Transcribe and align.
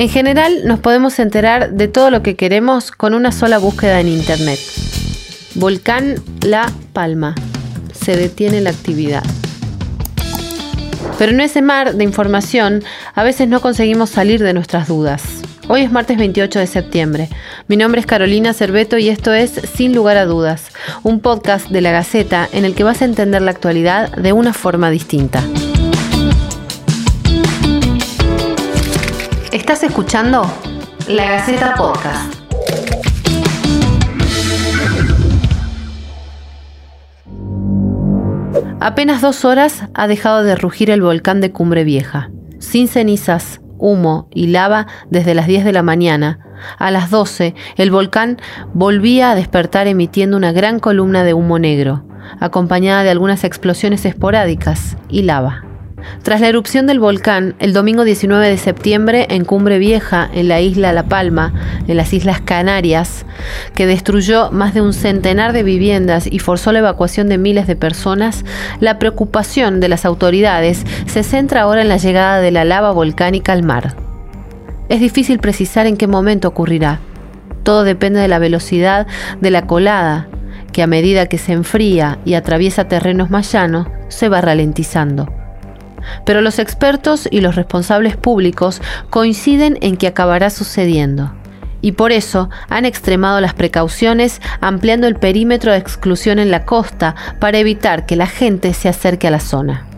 En 0.00 0.08
general 0.08 0.62
nos 0.64 0.80
podemos 0.80 1.18
enterar 1.18 1.72
de 1.72 1.86
todo 1.86 2.10
lo 2.10 2.22
que 2.22 2.34
queremos 2.34 2.90
con 2.90 3.12
una 3.12 3.32
sola 3.32 3.58
búsqueda 3.58 4.00
en 4.00 4.08
Internet. 4.08 4.58
Volcán 5.56 6.14
La 6.40 6.72
Palma. 6.94 7.34
Se 7.92 8.16
detiene 8.16 8.62
la 8.62 8.70
actividad. 8.70 9.22
Pero 11.18 11.32
en 11.32 11.40
ese 11.42 11.60
mar 11.60 11.96
de 11.96 12.04
información 12.04 12.82
a 13.14 13.22
veces 13.22 13.46
no 13.48 13.60
conseguimos 13.60 14.08
salir 14.08 14.42
de 14.42 14.54
nuestras 14.54 14.88
dudas. 14.88 15.22
Hoy 15.68 15.82
es 15.82 15.92
martes 15.92 16.16
28 16.16 16.60
de 16.60 16.66
septiembre. 16.66 17.28
Mi 17.68 17.76
nombre 17.76 18.00
es 18.00 18.06
Carolina 18.06 18.54
Cerveto 18.54 18.96
y 18.96 19.10
esto 19.10 19.34
es 19.34 19.50
Sin 19.50 19.94
lugar 19.94 20.16
a 20.16 20.24
dudas, 20.24 20.72
un 21.02 21.20
podcast 21.20 21.68
de 21.68 21.82
la 21.82 21.92
Gaceta 21.92 22.48
en 22.54 22.64
el 22.64 22.74
que 22.74 22.84
vas 22.84 23.02
a 23.02 23.04
entender 23.04 23.42
la 23.42 23.50
actualidad 23.50 24.10
de 24.16 24.32
una 24.32 24.54
forma 24.54 24.88
distinta. 24.88 25.44
Estás 29.52 29.82
escuchando 29.82 30.42
La 31.08 31.28
Gaceta 31.28 31.74
Podcast. 31.74 32.36
Apenas 38.78 39.20
dos 39.20 39.44
horas 39.44 39.88
ha 39.92 40.06
dejado 40.06 40.44
de 40.44 40.54
rugir 40.54 40.88
el 40.90 41.02
volcán 41.02 41.40
de 41.40 41.50
Cumbre 41.50 41.82
Vieja. 41.82 42.30
Sin 42.60 42.86
cenizas, 42.86 43.60
humo 43.76 44.28
y 44.32 44.46
lava 44.46 44.86
desde 45.10 45.34
las 45.34 45.48
10 45.48 45.64
de 45.64 45.72
la 45.72 45.82
mañana, 45.82 46.38
a 46.78 46.92
las 46.92 47.10
12 47.10 47.56
el 47.76 47.90
volcán 47.90 48.38
volvía 48.72 49.32
a 49.32 49.34
despertar 49.34 49.88
emitiendo 49.88 50.36
una 50.36 50.52
gran 50.52 50.78
columna 50.78 51.24
de 51.24 51.34
humo 51.34 51.58
negro, 51.58 52.04
acompañada 52.38 53.02
de 53.02 53.10
algunas 53.10 53.42
explosiones 53.42 54.04
esporádicas 54.04 54.96
y 55.08 55.22
lava. 55.22 55.69
Tras 56.22 56.40
la 56.40 56.48
erupción 56.48 56.86
del 56.86 57.00
volcán, 57.00 57.54
el 57.58 57.72
domingo 57.72 58.04
19 58.04 58.48
de 58.48 58.58
septiembre, 58.58 59.26
en 59.30 59.44
Cumbre 59.44 59.78
Vieja, 59.78 60.28
en 60.32 60.48
la 60.48 60.60
isla 60.60 60.92
La 60.92 61.04
Palma, 61.04 61.52
en 61.88 61.96
las 61.96 62.12
Islas 62.12 62.40
Canarias, 62.40 63.24
que 63.74 63.86
destruyó 63.86 64.50
más 64.50 64.74
de 64.74 64.80
un 64.80 64.92
centenar 64.92 65.52
de 65.52 65.62
viviendas 65.62 66.26
y 66.30 66.38
forzó 66.38 66.72
la 66.72 66.80
evacuación 66.80 67.28
de 67.28 67.38
miles 67.38 67.66
de 67.66 67.76
personas, 67.76 68.44
la 68.80 68.98
preocupación 68.98 69.80
de 69.80 69.88
las 69.88 70.04
autoridades 70.04 70.84
se 71.06 71.22
centra 71.22 71.62
ahora 71.62 71.82
en 71.82 71.88
la 71.88 71.96
llegada 71.96 72.40
de 72.40 72.50
la 72.50 72.64
lava 72.64 72.92
volcánica 72.92 73.52
al 73.52 73.62
mar. 73.62 73.96
Es 74.88 75.00
difícil 75.00 75.38
precisar 75.38 75.86
en 75.86 75.96
qué 75.96 76.06
momento 76.06 76.48
ocurrirá. 76.48 77.00
Todo 77.62 77.84
depende 77.84 78.20
de 78.20 78.28
la 78.28 78.38
velocidad 78.38 79.06
de 79.40 79.50
la 79.50 79.66
colada, 79.66 80.28
que 80.72 80.82
a 80.82 80.86
medida 80.86 81.26
que 81.26 81.38
se 81.38 81.52
enfría 81.52 82.18
y 82.24 82.34
atraviesa 82.34 82.88
terrenos 82.88 83.30
más 83.30 83.52
llanos, 83.52 83.86
se 84.08 84.28
va 84.28 84.40
ralentizando. 84.40 85.39
Pero 86.24 86.40
los 86.40 86.58
expertos 86.58 87.28
y 87.30 87.40
los 87.40 87.56
responsables 87.56 88.16
públicos 88.16 88.80
coinciden 89.10 89.78
en 89.80 89.96
que 89.96 90.06
acabará 90.06 90.50
sucediendo. 90.50 91.32
Y 91.82 91.92
por 91.92 92.12
eso 92.12 92.50
han 92.68 92.84
extremado 92.84 93.40
las 93.40 93.54
precauciones 93.54 94.40
ampliando 94.60 95.06
el 95.06 95.16
perímetro 95.16 95.72
de 95.72 95.78
exclusión 95.78 96.38
en 96.38 96.50
la 96.50 96.64
costa 96.64 97.14
para 97.38 97.58
evitar 97.58 98.06
que 98.06 98.16
la 98.16 98.26
gente 98.26 98.74
se 98.74 98.88
acerque 98.88 99.28
a 99.28 99.30
la 99.30 99.40
zona. 99.40 99.89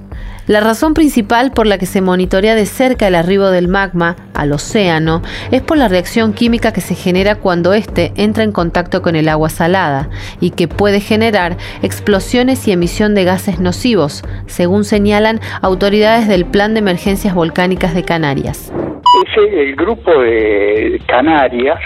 La 0.48 0.60
razón 0.60 0.92
principal 0.92 1.52
por 1.52 1.68
la 1.68 1.78
que 1.78 1.86
se 1.86 2.00
monitorea 2.00 2.56
de 2.56 2.66
cerca 2.66 3.06
el 3.06 3.14
arribo 3.14 3.50
del 3.50 3.68
magma 3.68 4.16
al 4.34 4.52
océano 4.52 5.22
es 5.52 5.62
por 5.62 5.78
la 5.78 5.86
reacción 5.86 6.32
química 6.32 6.72
que 6.72 6.80
se 6.80 6.96
genera 6.96 7.36
cuando 7.36 7.72
éste 7.74 8.12
entra 8.16 8.42
en 8.42 8.50
contacto 8.50 9.02
con 9.02 9.14
el 9.14 9.28
agua 9.28 9.50
salada 9.50 10.10
y 10.40 10.50
que 10.50 10.66
puede 10.66 10.98
generar 10.98 11.56
explosiones 11.82 12.66
y 12.66 12.72
emisión 12.72 13.14
de 13.14 13.22
gases 13.22 13.60
nocivos, 13.60 14.24
según 14.46 14.82
señalan 14.82 15.38
autoridades 15.60 16.26
del 16.26 16.44
Plan 16.44 16.74
de 16.74 16.80
Emergencias 16.80 17.34
Volcánicas 17.34 17.94
de 17.94 18.02
Canarias. 18.02 18.72
El 19.36 19.76
grupo 19.76 20.10
de 20.22 21.00
Canarias 21.06 21.78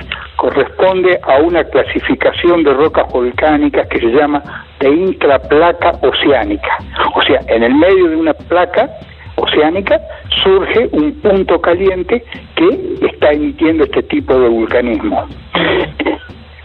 corresponde 0.46 1.18
a 1.24 1.38
una 1.38 1.64
clasificación 1.64 2.62
de 2.62 2.72
rocas 2.72 3.10
volcánicas 3.10 3.88
que 3.88 3.98
se 3.98 4.06
llama 4.06 4.40
de 4.78 4.90
intraplaca 4.90 5.98
oceánica. 6.02 6.78
O 7.16 7.22
sea, 7.22 7.40
en 7.48 7.64
el 7.64 7.74
medio 7.74 8.10
de 8.10 8.16
una 8.16 8.32
placa 8.32 8.88
oceánica 9.34 10.00
surge 10.44 10.88
un 10.92 11.14
punto 11.14 11.60
caliente 11.60 12.22
que 12.54 13.08
está 13.08 13.32
emitiendo 13.32 13.82
este 13.84 14.04
tipo 14.04 14.38
de 14.38 14.48
vulcanismo. 14.48 15.26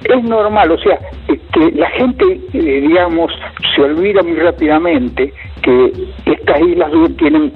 Es 0.04 0.24
normal, 0.26 0.72
o 0.72 0.78
sea, 0.78 1.00
que 1.28 1.72
la 1.72 1.90
gente, 1.90 2.40
eh, 2.54 2.82
digamos, 2.88 3.34
se 3.76 3.82
olvida 3.82 4.22
muy 4.22 4.36
rápidamente 4.36 5.34
que 5.64 5.92
estas 6.26 6.62
islas 6.62 6.92
tienen 7.18 7.52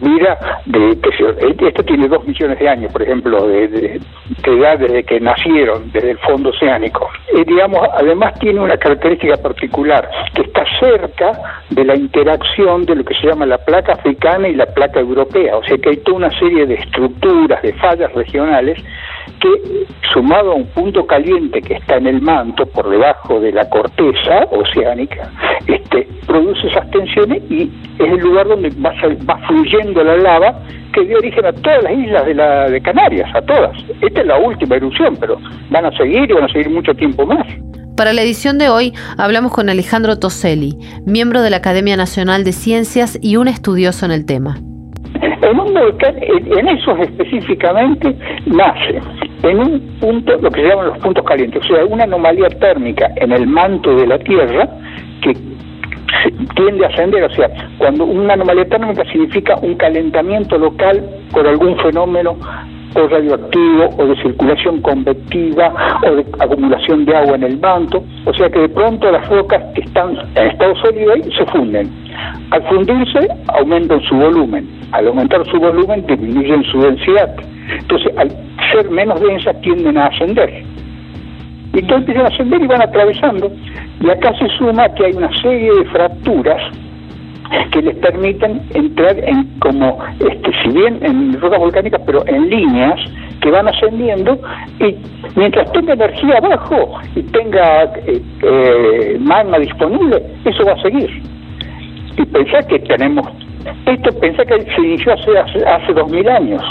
vida 0.00 0.62
de 0.66 0.98
que 1.56 1.68
esto 1.68 1.82
tiene 1.84 2.08
dos 2.08 2.26
millones 2.26 2.58
de 2.58 2.68
años 2.68 2.92
por 2.92 3.02
ejemplo 3.02 3.46
de, 3.46 3.68
de, 3.68 4.00
edad 4.44 4.78
desde 4.78 5.04
que 5.04 5.20
nacieron 5.20 5.90
desde 5.92 6.12
el 6.12 6.18
fondo 6.18 6.50
oceánico. 6.50 7.08
Y 7.34 7.44
digamos 7.44 7.80
además 7.94 8.38
tiene 8.38 8.60
una 8.60 8.76
característica 8.76 9.36
particular 9.36 10.08
que 10.34 10.42
está 10.42 10.64
cerca 10.80 11.32
de 11.70 11.84
la 11.84 11.96
interacción 11.96 12.84
de 12.84 12.96
lo 12.96 13.04
que 13.04 13.14
se 13.14 13.26
llama 13.26 13.46
la 13.46 13.58
placa 13.58 13.92
africana 13.92 14.48
y 14.48 14.54
la 14.54 14.66
placa 14.66 15.00
europea. 15.00 15.56
O 15.56 15.64
sea 15.64 15.76
que 15.78 15.90
hay 15.90 15.96
toda 15.98 16.16
una 16.18 16.38
serie 16.38 16.66
de 16.66 16.74
estructuras 16.74 17.62
de 17.62 17.72
fallas 17.74 18.12
regionales 18.14 18.82
que 19.40 19.86
sumado 20.12 20.52
a 20.52 20.54
un 20.54 20.66
punto 20.66 21.06
caliente 21.06 21.60
que 21.60 21.74
está 21.74 21.96
en 21.96 22.06
el 22.06 22.20
manto 22.20 22.66
por 22.66 22.88
debajo 22.88 23.40
de 23.40 23.52
la 23.52 23.68
corteza 23.68 24.46
oceánica, 24.50 25.30
este, 25.66 26.08
produce 26.26 26.66
esas 26.68 26.90
tensiones 26.90 27.42
y 27.50 27.70
es 27.98 28.12
el 28.12 28.18
lugar 28.18 28.48
donde 28.48 28.70
va, 28.70 28.92
va 29.28 29.38
fluyendo 29.46 30.02
la 30.02 30.16
lava 30.16 30.60
que 30.92 31.04
dio 31.04 31.18
origen 31.18 31.46
a 31.46 31.52
todas 31.52 31.82
las 31.82 31.92
islas 31.92 32.26
de, 32.26 32.34
la, 32.34 32.68
de 32.68 32.80
Canarias, 32.80 33.30
a 33.34 33.42
todas. 33.42 33.76
Esta 34.00 34.20
es 34.20 34.26
la 34.26 34.38
última 34.38 34.76
erupción, 34.76 35.16
pero 35.20 35.38
van 35.70 35.86
a 35.86 35.96
seguir 35.96 36.30
y 36.30 36.32
van 36.32 36.44
a 36.44 36.48
seguir 36.48 36.70
mucho 36.70 36.94
tiempo 36.94 37.26
más. 37.26 37.46
Para 37.96 38.12
la 38.12 38.22
edición 38.22 38.58
de 38.58 38.68
hoy 38.68 38.92
hablamos 39.16 39.52
con 39.52 39.68
Alejandro 39.68 40.18
Toselli, 40.18 40.76
miembro 41.04 41.42
de 41.42 41.50
la 41.50 41.56
Academia 41.56 41.96
Nacional 41.96 42.44
de 42.44 42.52
Ciencias 42.52 43.18
y 43.20 43.36
un 43.36 43.48
estudioso 43.48 44.06
en 44.06 44.12
el 44.12 44.24
tema. 44.24 44.60
En 45.20 45.60
un 45.60 45.74
volcán, 45.74 46.14
en 46.20 46.68
esos 46.68 46.98
específicamente, 47.00 48.14
nace 48.46 49.00
en 49.42 49.60
un 49.60 49.80
punto, 50.00 50.36
lo 50.40 50.50
que 50.50 50.62
se 50.62 50.68
llaman 50.68 50.86
los 50.86 50.98
puntos 50.98 51.24
calientes, 51.24 51.62
o 51.64 51.74
sea, 51.74 51.84
una 51.84 52.04
anomalía 52.04 52.48
térmica 52.48 53.10
en 53.16 53.32
el 53.32 53.46
manto 53.46 53.94
de 53.94 54.06
la 54.06 54.18
Tierra 54.18 54.68
que 55.22 55.34
tiende 56.56 56.84
a 56.84 56.88
ascender, 56.88 57.22
o 57.24 57.30
sea, 57.30 57.48
cuando 57.78 58.04
una 58.04 58.34
anomalía 58.34 58.64
térmica 58.68 59.04
significa 59.12 59.56
un 59.62 59.74
calentamiento 59.76 60.58
local 60.58 61.04
por 61.32 61.46
algún 61.46 61.76
fenómeno 61.78 62.36
o 62.94 63.06
radioactivo 63.06 63.90
o 63.98 64.06
de 64.06 64.16
circulación 64.22 64.80
convectiva 64.80 66.00
o 66.04 66.14
de 66.16 66.24
acumulación 66.40 67.04
de 67.04 67.16
agua 67.16 67.36
en 67.36 67.44
el 67.44 67.58
manto, 67.60 68.02
o 68.24 68.34
sea 68.34 68.48
que 68.48 68.60
de 68.60 68.68
pronto 68.70 69.10
las 69.10 69.28
rocas 69.28 69.62
que 69.74 69.82
están 69.82 70.16
en 70.34 70.46
estado 70.48 70.74
sólido 70.76 71.12
ahí 71.12 71.22
se 71.36 71.44
funden. 71.46 72.07
Al 72.50 72.62
fundirse 72.68 73.28
aumentan 73.48 74.00
su 74.02 74.16
volumen, 74.16 74.66
al 74.92 75.08
aumentar 75.08 75.44
su 75.50 75.58
volumen 75.58 76.04
disminuyen 76.06 76.64
su 76.64 76.80
densidad. 76.80 77.34
Entonces, 77.70 78.12
al 78.16 78.30
ser 78.72 78.90
menos 78.90 79.20
densas 79.20 79.60
tienden 79.60 79.98
a 79.98 80.06
ascender. 80.06 80.64
Y 81.74 81.80
entonces 81.80 82.08
empiezan 82.08 82.24
a 82.24 82.28
ascender 82.28 82.62
y 82.62 82.66
van 82.66 82.82
atravesando. 82.82 83.52
Y 84.00 84.10
acá 84.10 84.32
se 84.38 84.48
suma 84.56 84.88
que 84.94 85.06
hay 85.06 85.12
una 85.12 85.30
serie 85.42 85.70
de 85.74 85.84
fracturas 85.86 86.62
que 87.72 87.82
les 87.82 87.96
permiten 87.96 88.62
entrar 88.74 89.18
en 89.18 89.44
como, 89.60 89.98
este, 90.18 90.50
si 90.62 90.70
bien 90.70 90.98
en 91.02 91.40
rocas 91.40 91.58
volcánicas, 91.58 92.00
pero 92.04 92.26
en 92.26 92.48
líneas 92.48 93.00
que 93.40 93.50
van 93.50 93.68
ascendiendo 93.68 94.38
y 94.80 94.96
mientras 95.36 95.70
tenga 95.72 95.94
energía 95.94 96.38
abajo 96.38 96.98
y 97.14 97.22
tenga 97.22 97.84
eh, 98.06 98.20
eh, 98.42 99.16
magma 99.20 99.58
disponible, 99.58 100.22
eso 100.44 100.64
va 100.64 100.72
a 100.72 100.82
seguir. 100.82 101.22
Y 102.18 102.26
pensá 102.26 102.62
que 102.66 102.80
tenemos, 102.80 103.28
esto 103.86 104.12
pensá 104.18 104.44
que 104.44 104.64
se 104.74 104.80
inició 104.80 105.12
hace, 105.12 105.38
hace, 105.38 105.64
hace 105.64 105.92
dos 105.92 106.10
mil 106.10 106.28
años 106.28 106.62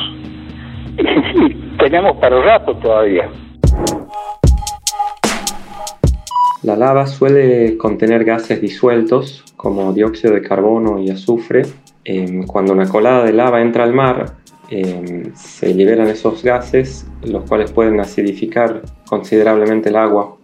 y 0.98 1.54
tenemos 1.78 2.18
para 2.18 2.42
rato 2.42 2.76
todavía. 2.76 3.30
La 6.64 6.76
lava 6.76 7.08
suele 7.08 7.78
contener 7.78 8.26
gases 8.26 8.60
disueltos 8.60 9.46
como 9.56 9.94
dióxido 9.94 10.34
de 10.34 10.42
carbono 10.42 11.00
y 11.00 11.10
azufre. 11.10 11.62
Em, 12.04 12.44
cuando 12.44 12.74
una 12.74 12.90
colada 12.90 13.24
de 13.24 13.32
lava 13.32 13.62
entra 13.62 13.86
al 13.86 13.94
mar, 13.94 14.34
em, 14.70 15.34
se 15.34 15.74
liberan 15.74 16.08
esos 16.08 16.44
gases, 16.44 17.10
los 17.24 17.48
cuales 17.48 17.72
pueden 17.72 18.02
acidificar 18.02 18.82
considerablemente 19.08 19.88
el 19.88 19.96
agua. 19.96 20.36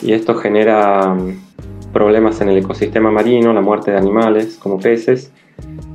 Y 0.00 0.12
esto 0.12 0.36
genera 0.36 1.16
problemas 1.92 2.40
en 2.40 2.48
el 2.48 2.58
ecosistema 2.58 3.10
marino, 3.10 3.52
la 3.52 3.60
muerte 3.60 3.90
de 3.90 3.98
animales 3.98 4.58
como 4.60 4.78
peces 4.78 5.32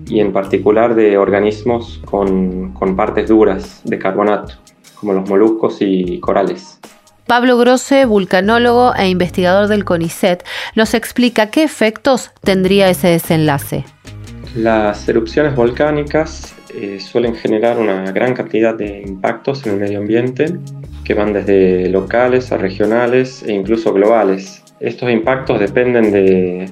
y 0.08 0.20
en 0.20 0.32
particular 0.32 0.96
de 0.96 1.18
organismos 1.18 2.02
con, 2.06 2.74
con 2.74 2.96
partes 2.96 3.28
duras 3.28 3.82
de 3.84 3.98
carbonato, 3.98 4.54
como 5.00 5.14
los 5.14 5.30
moluscos 5.30 5.78
y 5.82 6.20
corales. 6.20 6.80
Pablo 7.26 7.58
Grosse, 7.58 8.06
vulcanólogo 8.06 8.96
e 8.96 9.10
investigador 9.10 9.68
del 9.68 9.84
CONICET, 9.84 10.46
nos 10.76 10.94
explica 10.94 11.50
qué 11.50 11.64
efectos 11.64 12.32
tendría 12.42 12.90
ese 12.90 13.10
desenlace. 13.10 13.84
Las 14.56 15.08
erupciones 15.10 15.54
volcánicas 15.54 16.56
eh, 16.74 17.00
suelen 17.02 17.36
generar 17.36 17.78
una 17.80 18.12
gran 18.12 18.34
cantidad 18.34 18.74
de 18.76 19.02
impactos 19.02 19.66
en 19.66 19.74
el 19.74 19.80
medio 19.80 20.00
ambiente 20.00 20.56
que 21.04 21.14
van 21.14 21.34
desde 21.34 21.90
locales 21.90 22.52
a 22.52 22.58
regionales 22.58 23.44
e 23.44 23.52
incluso 23.52 23.94
globales. 23.94 24.64
Estos 24.80 25.10
impactos 25.10 25.60
dependen 25.60 26.12
de, 26.12 26.70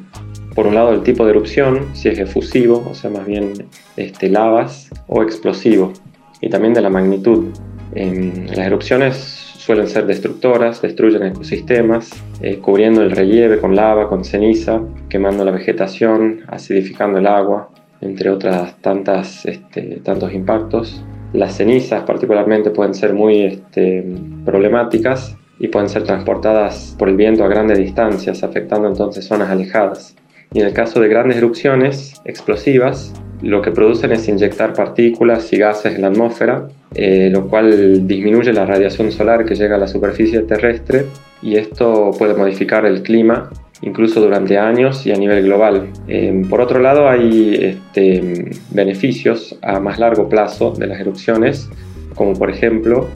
por 0.53 0.67
un 0.67 0.75
lado, 0.75 0.91
del 0.91 1.01
tipo 1.01 1.25
de 1.25 1.31
erupción, 1.31 1.89
si 1.93 2.09
es 2.09 2.19
efusivo, 2.19 2.85
o 2.89 2.93
sea, 2.93 3.09
más 3.09 3.25
bien 3.25 3.53
este, 3.97 4.29
lavas, 4.29 4.89
o 5.07 5.23
explosivo, 5.23 5.91
y 6.39 6.49
también 6.49 6.73
de 6.73 6.81
la 6.81 6.89
magnitud. 6.89 7.47
las 7.93 8.59
erupciones 8.59 9.15
suelen 9.57 9.87
ser 9.87 10.05
destructoras, 10.05 10.83
destruyen 10.83 11.23
ecosistemas, 11.23 12.11
eh, 12.41 12.59
cubriendo 12.59 13.01
el 13.01 13.09
relieve 13.09 13.59
con 13.59 13.75
lava, 13.75 14.07
con 14.07 14.23
ceniza, 14.23 14.81
quemando 15.09 15.43
la 15.43 15.51
vegetación, 15.51 16.41
acidificando 16.47 17.17
el 17.17 17.25
agua, 17.25 17.71
entre 18.01 18.29
otras 18.29 18.79
tantas 18.81 19.43
este, 19.47 20.01
tantos 20.03 20.31
impactos. 20.33 21.03
Las 21.33 21.57
cenizas 21.57 22.03
particularmente 22.03 22.69
pueden 22.69 22.93
ser 22.93 23.13
muy 23.13 23.41
este, 23.41 24.05
problemáticas 24.45 25.35
y 25.59 25.67
pueden 25.69 25.89
ser 25.89 26.03
transportadas 26.03 26.95
por 26.97 27.09
el 27.09 27.15
viento 27.15 27.43
a 27.43 27.47
grandes 27.47 27.77
distancias, 27.77 28.43
afectando 28.43 28.87
entonces 28.87 29.25
zonas 29.25 29.49
alejadas. 29.49 30.15
Y 30.53 30.59
en 30.59 30.67
el 30.67 30.73
caso 30.73 30.99
de 30.99 31.07
grandes 31.07 31.37
erupciones 31.37 32.21
explosivas, 32.25 33.13
lo 33.41 33.61
que 33.61 33.71
producen 33.71 34.11
es 34.11 34.27
inyectar 34.27 34.73
partículas 34.73 35.51
y 35.51 35.57
gases 35.57 35.95
en 35.95 36.01
la 36.01 36.07
atmósfera, 36.07 36.67
eh, 36.93 37.29
lo 37.31 37.47
cual 37.47 38.07
disminuye 38.07 38.53
la 38.53 38.65
radiación 38.65 39.11
solar 39.11 39.45
que 39.45 39.55
llega 39.55 39.75
a 39.75 39.79
la 39.79 39.87
superficie 39.87 40.39
terrestre 40.41 41.05
y 41.41 41.57
esto 41.57 42.11
puede 42.17 42.33
modificar 42.33 42.85
el 42.85 43.03
clima 43.03 43.49
incluso 43.81 44.21
durante 44.21 44.57
años 44.57 45.05
y 45.05 45.11
a 45.11 45.15
nivel 45.15 45.43
global. 45.43 45.89
Eh, 46.07 46.43
por 46.49 46.61
otro 46.61 46.79
lado, 46.79 47.09
hay 47.09 47.55
este, 47.61 48.49
beneficios 48.71 49.57
a 49.61 49.79
más 49.79 49.99
largo 49.99 50.29
plazo 50.29 50.71
de 50.71 50.87
las 50.87 50.99
erupciones, 50.99 51.69
como 52.15 52.33
por 52.33 52.49
ejemplo 52.49 53.07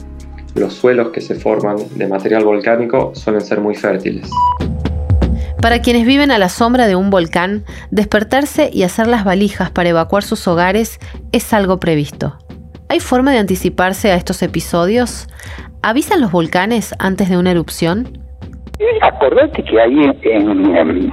los 0.54 0.74
suelos 0.74 1.10
que 1.10 1.20
se 1.20 1.34
forman 1.34 1.76
de 1.94 2.06
material 2.06 2.44
volcánico 2.44 3.12
suelen 3.14 3.40
ser 3.40 3.60
muy 3.60 3.74
fértiles. 3.74 4.28
Para 5.60 5.80
quienes 5.82 6.06
viven 6.06 6.30
a 6.30 6.38
la 6.38 6.48
sombra 6.48 6.86
de 6.86 6.96
un 6.96 7.10
volcán, 7.10 7.64
despertarse 7.90 8.70
y 8.72 8.82
hacer 8.82 9.06
las 9.06 9.24
valijas 9.24 9.70
para 9.70 9.90
evacuar 9.90 10.22
sus 10.22 10.48
hogares 10.48 10.98
es 11.32 11.52
algo 11.52 11.78
previsto. 11.78 12.38
¿Hay 12.88 12.98
forma 13.00 13.30
de 13.30 13.38
anticiparse 13.38 14.10
a 14.10 14.16
estos 14.16 14.42
episodios? 14.42 15.28
¿Avisan 15.82 16.20
los 16.20 16.32
volcanes 16.32 16.94
antes 16.98 17.28
de 17.28 17.36
una 17.36 17.50
erupción? 17.50 18.18
Acordate 19.02 19.62
que 19.62 19.80
ahí 19.80 20.04
en, 20.22 21.12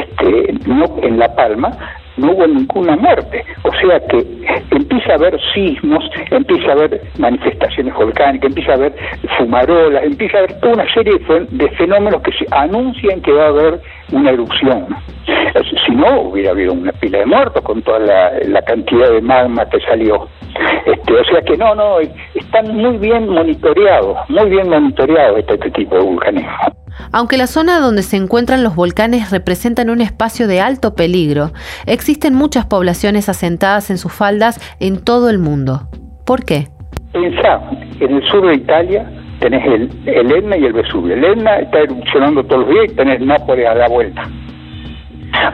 este, 0.00 1.06
en 1.06 1.18
La 1.18 1.34
Palma 1.34 1.70
no 2.16 2.32
hubo 2.32 2.46
ninguna 2.46 2.96
muerte. 2.96 3.44
O 3.84 3.86
sea 3.86 4.00
que 4.00 4.26
empieza 4.70 5.12
a 5.12 5.14
haber 5.16 5.38
sismos, 5.52 6.02
empieza 6.30 6.68
a 6.70 6.72
haber 6.72 7.02
manifestaciones 7.18 7.94
volcánicas, 7.94 8.48
empieza 8.48 8.72
a 8.72 8.74
haber 8.76 8.94
fumarolas, 9.36 10.04
empieza 10.04 10.38
a 10.38 10.40
haber 10.40 10.60
toda 10.60 10.72
una 10.72 10.94
serie 10.94 11.18
de 11.50 11.68
fenómenos 11.70 12.22
que 12.22 12.32
se 12.32 12.46
anuncian 12.50 13.20
que 13.20 13.32
va 13.32 13.44
a 13.44 13.48
haber 13.48 13.80
una 14.12 14.30
erupción. 14.30 14.86
Si 15.86 15.94
no, 15.94 16.22
hubiera 16.22 16.52
habido 16.52 16.72
una 16.72 16.92
pila 16.92 17.18
de 17.18 17.26
muertos 17.26 17.62
con 17.62 17.82
toda 17.82 17.98
la, 17.98 18.62
cantidad 18.62 19.10
de 19.10 19.20
magma 19.20 19.68
que 19.68 19.78
salió. 19.80 20.28
Este, 20.86 21.12
o 21.12 21.24
sea 21.24 21.42
que 21.42 21.56
no, 21.56 21.74
no, 21.74 21.98
están 22.34 22.74
muy 22.74 22.96
bien 22.96 23.28
monitoreados, 23.28 24.16
muy 24.30 24.48
bien 24.48 24.68
monitoreados 24.68 25.40
este, 25.40 25.70
tipo 25.70 25.96
de 25.96 26.02
vulcanismo. 26.02 26.83
Aunque 27.12 27.36
la 27.36 27.46
zona 27.46 27.80
donde 27.80 28.02
se 28.02 28.16
encuentran 28.16 28.62
los 28.62 28.74
volcanes 28.74 29.30
representan 29.30 29.90
un 29.90 30.00
espacio 30.00 30.46
de 30.46 30.60
alto 30.60 30.94
peligro, 30.94 31.52
existen 31.86 32.34
muchas 32.34 32.66
poblaciones 32.66 33.28
asentadas 33.28 33.90
en 33.90 33.98
sus 33.98 34.12
faldas 34.12 34.60
en 34.80 35.02
todo 35.02 35.30
el 35.30 35.38
mundo. 35.38 35.88
¿Por 36.24 36.44
qué? 36.44 36.68
Pensá, 37.12 37.60
en 38.00 38.16
el 38.16 38.28
sur 38.28 38.46
de 38.46 38.54
Italia 38.54 39.10
tenés 39.40 39.64
el, 39.66 39.90
el 40.06 40.32
Etna 40.32 40.56
y 40.56 40.64
el 40.64 40.72
Vesubio. 40.72 41.14
El 41.14 41.24
Etna 41.24 41.58
está 41.58 41.80
erupcionando 41.80 42.44
todos 42.44 42.66
los 42.66 42.70
días 42.70 42.86
y 42.90 42.94
tenés 42.96 43.20
Nápoles 43.20 43.66
a 43.66 43.74
la 43.74 43.88
vuelta. 43.88 44.28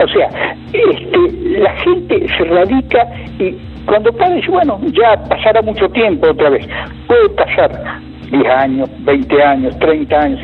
O 0.02 0.08
sea, 0.08 0.56
este, 0.72 1.58
la 1.58 1.72
gente 1.76 2.26
se 2.37 2.44
radica 2.44 3.06
y 3.38 3.56
cuando 3.87 4.12
padre 4.12 4.42
bueno, 4.48 4.78
ya 4.92 5.16
pasará 5.28 5.62
mucho 5.62 5.88
tiempo 5.88 6.28
otra 6.28 6.50
vez. 6.50 6.66
Puede 7.06 7.28
pasar 7.31 8.00
10 8.30 8.46
años, 8.46 8.88
20 9.00 9.42
años, 9.42 9.78
30 9.78 10.16
años, 10.16 10.40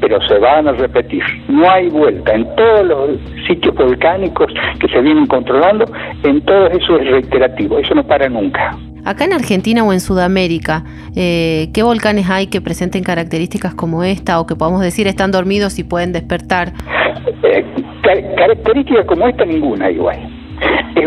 pero 0.00 0.20
se 0.28 0.38
van 0.38 0.68
a 0.68 0.72
repetir. 0.72 1.22
No 1.48 1.70
hay 1.70 1.88
vuelta. 1.88 2.34
En 2.34 2.44
todos 2.56 2.86
los 2.86 3.10
sitios 3.46 3.74
volcánicos 3.74 4.52
que 4.80 4.88
se 4.88 5.00
vienen 5.00 5.26
controlando, 5.26 5.84
en 6.24 6.40
todo 6.44 6.66
eso 6.68 6.98
es 6.98 7.10
reiterativo, 7.10 7.78
eso 7.78 7.94
no 7.94 8.04
para 8.04 8.28
nunca. 8.28 8.76
Acá 9.04 9.24
en 9.24 9.32
Argentina 9.32 9.84
o 9.84 9.92
en 9.92 10.00
Sudamérica, 10.00 10.84
eh, 11.16 11.70
¿qué 11.72 11.82
volcanes 11.82 12.28
hay 12.28 12.48
que 12.48 12.60
presenten 12.60 13.02
características 13.04 13.74
como 13.74 14.04
esta 14.04 14.40
o 14.40 14.46
que 14.46 14.54
podamos 14.56 14.82
decir 14.82 15.06
están 15.06 15.30
dormidos 15.30 15.78
y 15.78 15.84
pueden 15.84 16.12
despertar? 16.12 16.72
Eh, 17.42 17.64
características 18.36 19.06
como 19.06 19.28
esta 19.28 19.44
ninguna 19.44 19.90
igual 19.90 20.18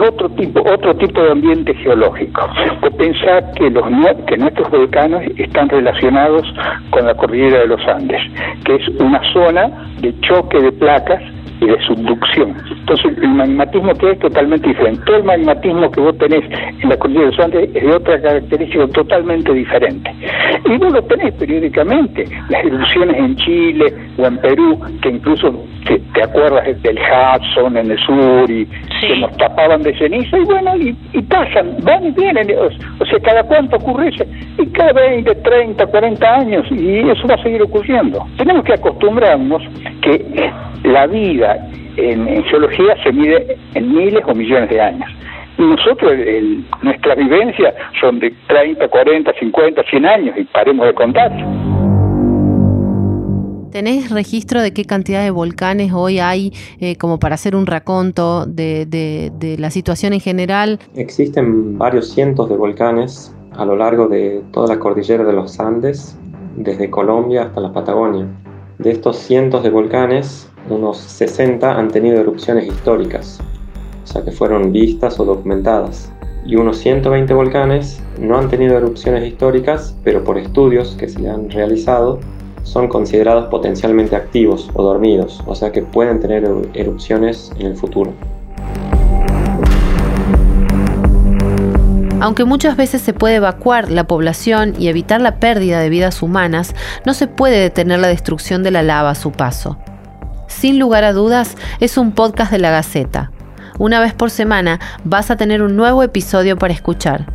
otro 0.01 0.29
tipo 0.29 0.61
otro 0.61 0.95
tipo 0.95 1.21
de 1.21 1.31
ambiente 1.31 1.73
geológico. 1.75 2.47
Pues 2.79 2.93
pensar 2.95 3.51
que 3.53 3.69
los 3.69 3.83
que 4.27 4.37
nuestros 4.37 4.69
volcanes 4.69 5.31
están 5.37 5.69
relacionados 5.69 6.43
con 6.89 7.05
la 7.05 7.13
cordillera 7.15 7.59
de 7.59 7.67
los 7.67 7.87
Andes, 7.87 8.21
que 8.65 8.75
es 8.75 8.87
una 8.99 9.21
zona 9.33 9.69
de 10.01 10.13
choque 10.21 10.59
de 10.59 10.71
placas 10.71 11.21
y 11.61 11.67
de 11.67 11.79
subducción. 11.85 12.55
Entonces, 12.71 13.17
el 13.21 13.29
magmatismo 13.29 13.93
que 13.93 14.11
es 14.11 14.19
totalmente 14.19 14.67
diferente. 14.67 15.01
Todo 15.05 15.17
el 15.17 15.23
magmatismo 15.23 15.91
que 15.91 16.01
vos 16.01 16.17
tenés 16.17 16.43
en 16.81 16.89
la 16.89 16.97
cordillera 16.97 17.25
de 17.25 17.31
los 17.31 17.39
Andes 17.39 17.69
es 17.75 17.83
de 17.83 17.93
otra 17.93 18.19
característica 18.19 18.87
totalmente 18.87 19.53
diferente. 19.53 20.11
Y 20.65 20.77
vos 20.77 20.91
lo 20.91 21.01
tenés 21.03 21.33
periódicamente, 21.35 22.25
las 22.49 22.65
erupciones 22.65 23.15
en 23.15 23.35
Chile 23.35 23.93
o 24.17 24.25
en 24.25 24.37
Perú, 24.37 24.79
que 25.01 25.09
incluso 25.09 25.53
te, 25.85 26.23
acuerdas 26.23 26.81
del 26.81 26.97
Hudson 26.97 27.77
en 27.77 27.91
el 27.91 27.99
sur 27.99 28.49
y 28.49 28.65
que 29.01 29.17
nos 29.17 29.35
tapaban 29.37 29.83
de 29.83 29.95
ceniza, 29.97 30.37
y 30.37 30.43
bueno, 30.45 30.75
y, 30.77 31.21
pasan, 31.23 31.75
van 31.83 32.05
y 32.05 32.11
vienen. 32.11 32.47
O, 32.99 33.05
sea, 33.05 33.19
cada 33.19 33.43
cuánto 33.43 33.77
ocurre 33.77 34.09
eso, 34.09 34.23
y 34.57 34.65
cada 34.67 34.93
20, 34.93 35.35
30, 35.35 35.85
40 35.85 36.35
años, 36.35 36.65
y 36.71 37.07
eso 37.07 37.27
va 37.27 37.35
a 37.35 37.43
seguir 37.43 37.61
ocurriendo. 37.61 38.25
Tenemos 38.37 38.63
que 38.63 38.73
acostumbrarnos 38.73 39.61
que 40.01 40.51
la 40.83 41.07
vida 41.07 41.50
en, 41.97 42.43
geología 42.45 42.95
se 43.03 43.11
mide 43.11 43.57
en 43.73 43.93
miles 43.93 44.23
o 44.25 44.33
millones 44.33 44.69
de 44.69 44.81
años. 44.81 45.09
Y 45.57 45.63
nosotros, 45.63 46.11
el, 46.11 46.65
nuestra 46.81 47.15
vivencia 47.15 47.73
son 47.99 48.19
de 48.19 48.33
30, 48.47 48.87
40, 48.87 49.33
50, 49.39 49.83
100 49.89 50.05
años 50.05 50.35
y 50.37 50.43
paremos 50.45 50.87
de 50.87 50.93
contar. 50.93 51.31
¿Tenés 53.71 54.11
registro 54.11 54.61
de 54.61 54.73
qué 54.73 54.83
cantidad 54.83 55.23
de 55.23 55.31
volcanes 55.31 55.93
hoy 55.93 56.19
hay 56.19 56.51
eh, 56.79 56.97
como 56.97 57.19
para 57.19 57.35
hacer 57.35 57.55
un 57.55 57.65
raconto 57.65 58.45
de, 58.45 58.85
de, 58.85 59.57
la 59.57 59.71
situación 59.71 60.11
en 60.11 60.19
general? 60.19 60.77
Existen 60.95 61.77
varios 61.77 62.11
cientos 62.11 62.49
de 62.49 62.57
volcanes 62.57 63.33
a 63.53 63.63
lo 63.63 63.77
largo 63.77 64.09
de 64.09 64.43
toda 64.51 64.67
la 64.67 64.79
cordillera 64.79 65.23
de 65.23 65.31
los 65.31 65.57
Andes, 65.59 66.17
desde 66.57 66.89
Colombia 66.89 67.43
hasta 67.43 67.61
la 67.61 67.71
Patagonia. 67.71 68.27
De 68.77 68.91
estos 68.91 69.17
cientos 69.17 69.63
de 69.63 69.69
volcanes, 69.69 70.50
unos 70.69 70.97
60 70.97 71.77
han 71.77 71.89
tenido 71.89 72.19
erupciones 72.19 72.67
históricas, 72.67 73.39
o 74.03 74.07
sea 74.07 74.23
que 74.23 74.31
fueron 74.31 74.71
vistas 74.71 75.19
o 75.19 75.25
documentadas. 75.25 76.11
Y 76.45 76.55
unos 76.55 76.77
120 76.77 77.33
volcanes 77.33 78.01
no 78.19 78.37
han 78.37 78.49
tenido 78.49 78.77
erupciones 78.77 79.25
históricas, 79.27 79.95
pero 80.03 80.23
por 80.23 80.37
estudios 80.37 80.95
que 80.99 81.07
se 81.07 81.29
han 81.29 81.49
realizado 81.49 82.19
son 82.63 82.87
considerados 82.87 83.47
potencialmente 83.49 84.15
activos 84.15 84.69
o 84.73 84.83
dormidos, 84.83 85.43
o 85.45 85.55
sea 85.55 85.71
que 85.71 85.81
pueden 85.81 86.19
tener 86.19 86.47
erupciones 86.73 87.51
en 87.59 87.67
el 87.67 87.75
futuro. 87.75 88.13
Aunque 92.19 92.45
muchas 92.45 92.77
veces 92.77 93.01
se 93.01 93.13
puede 93.13 93.35
evacuar 93.35 93.89
la 93.89 94.03
población 94.03 94.75
y 94.77 94.89
evitar 94.89 95.21
la 95.21 95.39
pérdida 95.39 95.79
de 95.79 95.89
vidas 95.89 96.21
humanas, 96.21 96.75
no 97.03 97.15
se 97.15 97.25
puede 97.25 97.59
detener 97.59 97.99
la 97.99 98.09
destrucción 98.09 98.61
de 98.61 98.69
la 98.69 98.83
lava 98.83 99.09
a 99.09 99.15
su 99.15 99.31
paso. 99.31 99.77
Sin 100.51 100.77
lugar 100.77 101.03
a 101.03 101.13
dudas, 101.13 101.55
es 101.79 101.97
un 101.97 102.11
podcast 102.11 102.51
de 102.51 102.59
la 102.59 102.69
Gaceta. 102.69 103.31
Una 103.79 103.99
vez 103.99 104.13
por 104.13 104.29
semana 104.29 104.79
vas 105.03 105.31
a 105.31 105.37
tener 105.37 105.63
un 105.63 105.75
nuevo 105.75 106.03
episodio 106.03 106.57
para 106.57 106.73
escuchar. 106.73 107.25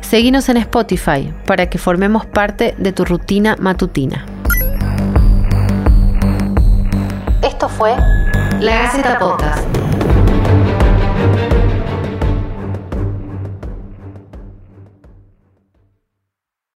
Seguinos 0.00 0.48
en 0.48 0.58
Spotify 0.58 1.32
para 1.46 1.70
que 1.70 1.78
formemos 1.78 2.26
parte 2.26 2.74
de 2.76 2.92
tu 2.92 3.04
rutina 3.04 3.56
matutina. 3.58 4.26
Esto 7.42 7.68
fue 7.68 7.94
La 8.60 8.82
Gaceta 8.82 9.18
Podcast. 9.18 9.83